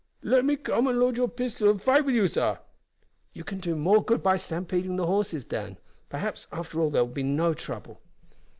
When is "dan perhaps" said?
5.45-6.47